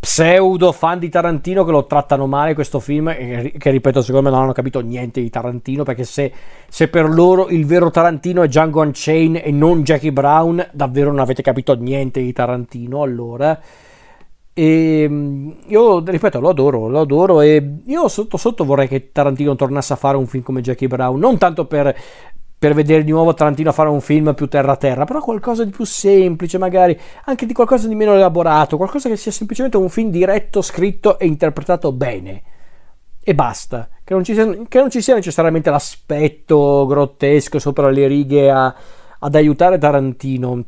pseudo 0.08 0.72
fan 0.72 1.00
di 1.00 1.10
Tarantino 1.10 1.66
che 1.66 1.72
lo 1.72 1.86
trattano 1.86 2.28
male 2.28 2.54
questo 2.54 2.80
film 2.80 3.10
e 3.10 3.54
che 3.58 3.72
ripeto 3.72 4.02
secondo 4.02 4.30
me 4.30 4.34
non 4.34 4.44
hanno 4.44 4.54
capito 4.54 4.80
niente 4.80 5.20
di 5.20 5.30
Tarantino 5.30 5.84
perché 5.84 6.06
se, 6.06 6.32
se 6.70 6.88
per 6.88 7.10
loro 7.10 7.50
il 7.50 7.66
vero 7.66 7.92
Tarantino 7.92 8.42
è 8.42 8.48
Django 8.48 8.80
Unchained 8.80 9.42
e 9.44 9.52
non 9.52 9.84
Jackie 9.84 10.14
Brown 10.14 10.66
davvero 10.72 11.10
non 11.10 11.20
avete 11.20 11.42
capito 11.42 11.76
niente 11.76 12.22
di 12.22 12.32
Tarantino 12.32 13.02
allora. 13.02 13.60
E 14.54 15.02
ehm, 15.02 15.56
io 15.68 16.02
ripeto 16.02 16.40
lo 16.40 16.50
adoro 16.50 16.88
lo 16.88 17.02
adoro 17.02 17.42
e 17.42 17.82
io 17.86 18.08
sotto 18.08 18.38
sotto 18.38 18.64
vorrei 18.64 18.88
che 18.88 19.12
Tarantino 19.12 19.56
tornasse 19.58 19.92
a 19.92 19.98
fare 19.98 20.16
un 20.16 20.26
film 20.26 20.42
come 20.42 20.62
Jackie 20.62 20.88
Brown 20.88 21.20
non 21.20 21.38
tanto 21.38 21.66
per 21.66 21.94
per 22.60 22.74
vedere 22.74 23.04
di 23.04 23.12
nuovo 23.12 23.34
Tarantino 23.34 23.72
fare 23.72 23.90
un 23.90 24.02
film 24.02 24.34
più 24.34 24.48
terra-terra, 24.48 25.06
però 25.06 25.22
qualcosa 25.22 25.64
di 25.64 25.70
più 25.70 25.86
semplice, 25.86 26.58
magari 26.58 27.00
anche 27.26 27.46
di 27.46 27.54
qualcosa 27.54 27.88
di 27.88 27.96
meno 27.96 28.14
elaborato, 28.16 28.78
qualcosa 28.78 29.10
che 29.10 29.16
sia 29.16 29.32
semplicemente 29.32 29.78
un 29.78 29.90
film 29.90 30.10
diretto, 30.10 30.62
scritto 30.62 31.20
e 31.20 31.28
interpretato 31.28 31.92
bene. 31.92 32.42
E 33.22 33.36
basta, 33.36 33.90
che 34.04 34.14
non 34.14 34.24
ci 34.24 34.34
sia, 34.34 34.46
non 34.46 34.90
ci 34.90 35.02
sia 35.02 35.14
necessariamente 35.14 35.70
l'aspetto 35.70 36.86
grottesco 36.88 37.60
sopra 37.60 37.90
le 37.90 38.08
righe 38.08 38.50
a, 38.50 38.74
ad 39.20 39.36
aiutare 39.36 39.78
Tarantino. 39.78 40.64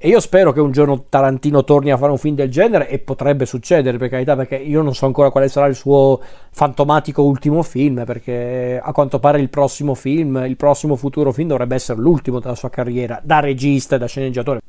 E 0.00 0.06
io 0.06 0.20
spero 0.20 0.52
che 0.52 0.60
un 0.60 0.70
giorno 0.70 1.06
Tarantino 1.08 1.64
torni 1.64 1.90
a 1.90 1.96
fare 1.96 2.12
un 2.12 2.18
film 2.18 2.36
del 2.36 2.48
genere 2.48 2.88
e 2.88 3.00
potrebbe 3.00 3.46
succedere, 3.46 3.98
per 3.98 4.08
carità, 4.08 4.36
perché 4.36 4.54
io 4.54 4.80
non 4.80 4.94
so 4.94 5.06
ancora 5.06 5.30
quale 5.30 5.48
sarà 5.48 5.66
il 5.66 5.74
suo 5.74 6.20
fantomatico 6.52 7.24
ultimo 7.24 7.64
film, 7.64 8.04
perché 8.04 8.80
a 8.80 8.92
quanto 8.92 9.18
pare 9.18 9.40
il 9.40 9.48
prossimo 9.48 9.94
film, 9.94 10.44
il 10.46 10.56
prossimo 10.56 10.94
futuro 10.94 11.32
film 11.32 11.48
dovrebbe 11.48 11.74
essere 11.74 11.98
l'ultimo 11.98 12.38
della 12.38 12.54
sua 12.54 12.70
carriera, 12.70 13.20
da 13.24 13.40
regista 13.40 13.96
e 13.96 13.98
da 13.98 14.06
sceneggiatore. 14.06 14.60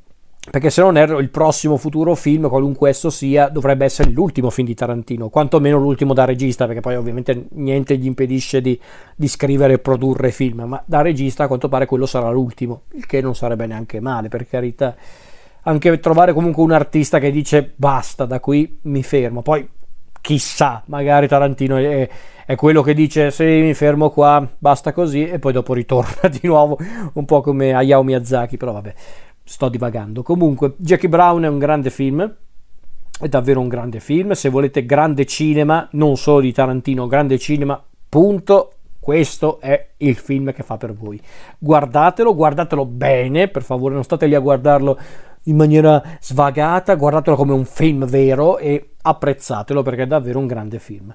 Perché 0.49 0.71
se 0.71 0.81
non 0.81 0.97
erro, 0.97 1.19
il 1.19 1.29
prossimo 1.29 1.77
futuro 1.77 2.15
film, 2.15 2.49
qualunque 2.49 2.89
esso 2.89 3.09
sia, 3.11 3.49
dovrebbe 3.49 3.85
essere 3.85 4.09
l'ultimo 4.09 4.49
film 4.49 4.65
di 4.65 4.73
Tarantino, 4.73 5.29
quantomeno 5.29 5.77
l'ultimo 5.77 6.13
da 6.13 6.25
regista, 6.25 6.65
perché 6.65 6.81
poi 6.81 6.95
ovviamente 6.95 7.45
niente 7.51 7.97
gli 7.97 8.07
impedisce 8.07 8.59
di, 8.59 8.79
di 9.15 9.27
scrivere 9.27 9.73
e 9.73 9.79
produrre 9.79 10.31
film, 10.31 10.63
ma 10.63 10.81
da 10.85 11.01
regista 11.01 11.43
a 11.43 11.47
quanto 11.47 11.69
pare 11.69 11.85
quello 11.85 12.07
sarà 12.07 12.31
l'ultimo, 12.31 12.83
il 12.93 13.05
che 13.05 13.21
non 13.21 13.35
sarebbe 13.35 13.67
neanche 13.67 13.99
male, 13.99 14.27
per 14.27 14.47
carità. 14.47 14.95
Anche 15.63 15.99
trovare 15.99 16.33
comunque 16.33 16.63
un 16.63 16.71
artista 16.71 17.19
che 17.19 17.31
dice 17.31 17.73
basta, 17.75 18.25
da 18.25 18.39
qui 18.39 18.79
mi 18.83 19.03
fermo. 19.03 19.43
Poi 19.43 19.67
chissà, 20.21 20.81
magari 20.85 21.27
Tarantino 21.27 21.77
è, 21.77 22.09
è 22.45 22.55
quello 22.55 22.81
che 22.81 22.93
dice 22.93 23.29
sì, 23.29 23.43
mi 23.43 23.73
fermo 23.73 24.09
qua, 24.09 24.47
basta 24.57 24.93
così 24.93 25.27
e 25.27 25.37
poi 25.37 25.53
dopo 25.53 25.73
ritorna 25.73 26.27
di 26.29 26.41
nuovo, 26.43 26.77
un 27.13 27.25
po' 27.25 27.41
come 27.41 27.73
Hayao 27.73 28.03
Miyazaki, 28.03 28.57
però 28.57 28.71
vabbè, 28.71 28.93
sto 29.49 29.67
divagando. 29.67 30.21
Comunque, 30.21 30.75
Jackie 30.77 31.09
Brown 31.09 31.41
è 31.43 31.47
un 31.47 31.57
grande 31.57 31.89
film, 31.89 32.35
è 33.19 33.27
davvero 33.27 33.59
un 33.59 33.67
grande 33.67 33.99
film, 33.99 34.33
se 34.33 34.47
volete 34.47 34.85
grande 34.85 35.25
cinema, 35.25 35.87
non 35.93 36.17
solo 36.17 36.41
di 36.41 36.53
Tarantino, 36.53 37.07
grande 37.07 37.39
cinema, 37.39 37.83
punto, 38.07 38.73
questo 38.99 39.59
è 39.59 39.89
il 39.97 40.15
film 40.15 40.53
che 40.53 40.61
fa 40.61 40.77
per 40.77 40.93
voi. 40.93 41.19
Guardatelo, 41.57 42.35
guardatelo 42.35 42.85
bene, 42.85 43.47
per 43.47 43.63
favore, 43.63 43.95
non 43.95 44.03
state 44.03 44.27
lì 44.27 44.35
a 44.35 44.39
guardarlo 44.39 44.99
in 45.45 45.55
maniera 45.55 45.99
svagata, 46.21 46.93
guardatelo 46.93 47.35
come 47.35 47.53
un 47.53 47.65
film 47.65 48.05
vero 48.05 48.59
e 48.59 48.91
apprezzatelo 49.01 49.81
perché 49.81 50.03
è 50.03 50.07
davvero 50.07 50.37
un 50.37 50.45
grande 50.45 50.77
film. 50.77 51.13